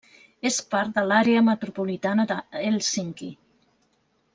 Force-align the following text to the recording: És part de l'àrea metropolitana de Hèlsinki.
És 0.49 0.55
part 0.71 0.95
de 0.95 1.03
l'àrea 1.11 1.45
metropolitana 1.51 2.27
de 2.33 2.41
Hèlsinki. 2.65 3.33